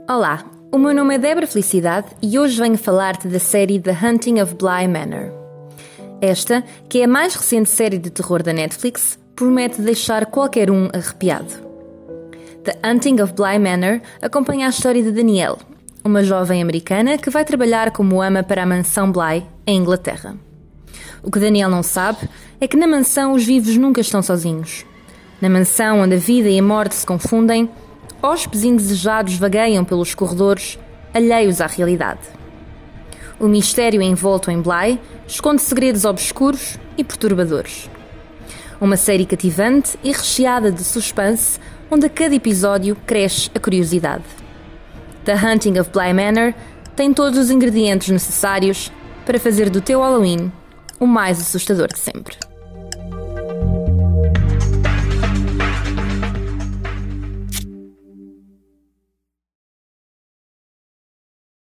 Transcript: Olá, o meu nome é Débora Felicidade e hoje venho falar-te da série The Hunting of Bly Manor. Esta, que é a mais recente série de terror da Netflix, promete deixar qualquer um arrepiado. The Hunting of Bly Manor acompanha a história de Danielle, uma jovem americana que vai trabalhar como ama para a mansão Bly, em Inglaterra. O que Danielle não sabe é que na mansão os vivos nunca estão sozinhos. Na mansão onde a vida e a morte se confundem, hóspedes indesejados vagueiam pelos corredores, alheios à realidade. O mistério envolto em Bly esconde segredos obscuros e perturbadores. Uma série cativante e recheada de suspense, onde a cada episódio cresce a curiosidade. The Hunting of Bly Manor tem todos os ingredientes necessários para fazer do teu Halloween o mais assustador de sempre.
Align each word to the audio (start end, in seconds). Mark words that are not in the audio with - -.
Olá, 0.00 0.44
o 0.72 0.78
meu 0.78 0.94
nome 0.94 1.14
é 1.14 1.18
Débora 1.18 1.46
Felicidade 1.46 2.08
e 2.22 2.38
hoje 2.38 2.58
venho 2.58 2.78
falar-te 2.78 3.28
da 3.28 3.38
série 3.38 3.78
The 3.78 3.96
Hunting 4.02 4.40
of 4.40 4.54
Bly 4.54 4.88
Manor. 4.88 5.30
Esta, 6.20 6.64
que 6.88 7.00
é 7.00 7.04
a 7.04 7.08
mais 7.08 7.34
recente 7.34 7.68
série 7.68 7.98
de 7.98 8.08
terror 8.08 8.42
da 8.42 8.52
Netflix, 8.52 9.18
promete 9.36 9.82
deixar 9.82 10.26
qualquer 10.26 10.70
um 10.70 10.88
arrepiado. 10.92 11.52
The 12.64 12.78
Hunting 12.84 13.20
of 13.20 13.34
Bly 13.34 13.58
Manor 13.58 14.00
acompanha 14.22 14.66
a 14.66 14.70
história 14.70 15.02
de 15.02 15.12
Danielle, 15.12 15.58
uma 16.02 16.24
jovem 16.24 16.62
americana 16.62 17.18
que 17.18 17.30
vai 17.30 17.44
trabalhar 17.44 17.90
como 17.90 18.22
ama 18.22 18.42
para 18.42 18.62
a 18.62 18.66
mansão 18.66 19.12
Bly, 19.12 19.46
em 19.66 19.76
Inglaterra. 19.76 20.34
O 21.22 21.30
que 21.30 21.38
Danielle 21.38 21.70
não 21.70 21.82
sabe 21.82 22.28
é 22.60 22.66
que 22.66 22.76
na 22.76 22.86
mansão 22.86 23.32
os 23.32 23.44
vivos 23.44 23.76
nunca 23.76 24.00
estão 24.00 24.22
sozinhos. 24.22 24.86
Na 25.40 25.50
mansão 25.50 26.00
onde 26.00 26.14
a 26.14 26.18
vida 26.18 26.48
e 26.48 26.58
a 26.58 26.62
morte 26.62 26.94
se 26.94 27.04
confundem, 27.04 27.68
hóspedes 28.22 28.62
indesejados 28.62 29.34
vagueiam 29.34 29.84
pelos 29.84 30.14
corredores, 30.14 30.78
alheios 31.12 31.60
à 31.60 31.66
realidade. 31.66 32.20
O 33.40 33.48
mistério 33.48 34.00
envolto 34.00 34.50
em 34.50 34.62
Bly 34.62 35.00
esconde 35.26 35.60
segredos 35.60 36.04
obscuros 36.04 36.78
e 36.96 37.02
perturbadores. 37.02 37.90
Uma 38.80 38.96
série 38.96 39.26
cativante 39.26 39.98
e 40.04 40.12
recheada 40.12 40.70
de 40.70 40.84
suspense, 40.84 41.58
onde 41.90 42.06
a 42.06 42.10
cada 42.10 42.34
episódio 42.34 42.96
cresce 43.06 43.50
a 43.54 43.58
curiosidade. 43.58 44.24
The 45.24 45.34
Hunting 45.34 45.78
of 45.78 45.90
Bly 45.90 46.12
Manor 46.12 46.54
tem 46.94 47.12
todos 47.12 47.38
os 47.38 47.50
ingredientes 47.50 48.08
necessários 48.08 48.92
para 49.26 49.40
fazer 49.40 49.70
do 49.70 49.80
teu 49.80 50.00
Halloween 50.00 50.52
o 51.00 51.06
mais 51.06 51.40
assustador 51.40 51.88
de 51.88 51.98
sempre. 51.98 52.51